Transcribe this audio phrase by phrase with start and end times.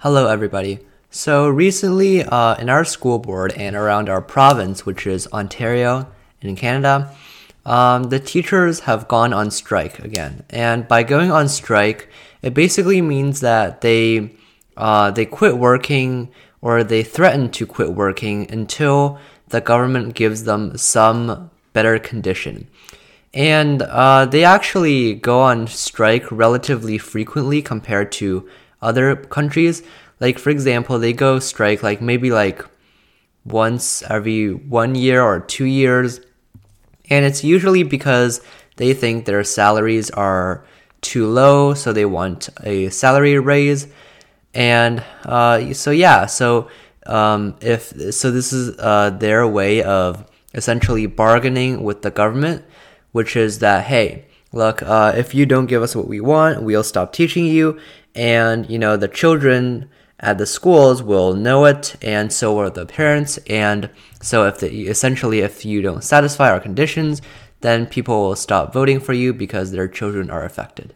[0.00, 0.80] Hello, everybody.
[1.08, 6.06] So, recently uh, in our school board and around our province, which is Ontario
[6.42, 7.16] in Canada,
[7.64, 10.44] um, the teachers have gone on strike again.
[10.50, 12.10] And by going on strike,
[12.42, 14.36] it basically means that they,
[14.76, 16.28] uh, they quit working
[16.60, 19.18] or they threaten to quit working until
[19.48, 22.68] the government gives them some better condition.
[23.32, 28.46] And uh, they actually go on strike relatively frequently compared to
[28.82, 29.82] other countries.
[30.20, 32.64] Like for example, they go strike like maybe like
[33.44, 36.20] once every one year or two years.
[37.08, 38.40] And it's usually because
[38.76, 40.64] they think their salaries are
[41.00, 43.86] too low, so they want a salary raise.
[44.54, 46.68] And uh, so yeah, so
[47.06, 50.24] um, if so, this is uh, their way of
[50.54, 52.64] essentially bargaining with the government,
[53.12, 56.82] which is that hey, look, uh, if you don't give us what we want, we'll
[56.82, 57.78] stop teaching you,
[58.14, 59.88] and you know the children
[60.18, 63.90] at the schools will know it and so will the parents and
[64.22, 67.20] so if the, essentially if you don't satisfy our conditions
[67.60, 70.94] then people will stop voting for you because their children are affected.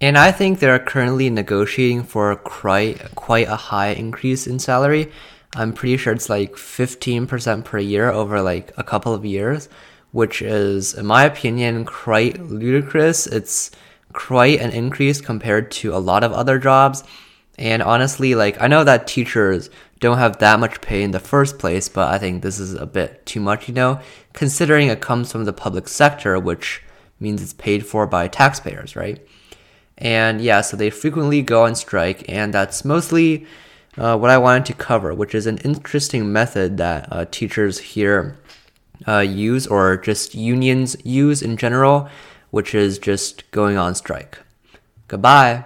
[0.00, 5.10] And i think they're currently negotiating for quite quite a high increase in salary.
[5.56, 9.68] I'm pretty sure it's like 15% per year over like a couple of years
[10.12, 13.70] which is in my opinion quite ludicrous it's
[14.12, 17.04] quite an increase compared to a lot of other jobs.
[17.58, 19.70] And honestly, like, I know that teachers
[20.00, 22.86] don't have that much pay in the first place, but I think this is a
[22.86, 24.00] bit too much, you know,
[24.32, 26.82] considering it comes from the public sector, which
[27.18, 29.24] means it's paid for by taxpayers, right?
[29.96, 33.44] And yeah, so they frequently go on strike, and that's mostly
[33.96, 38.38] uh, what I wanted to cover, which is an interesting method that uh, teachers here
[39.08, 42.08] uh, use, or just unions use in general
[42.50, 44.38] which is just going on strike.
[45.06, 45.64] Goodbye.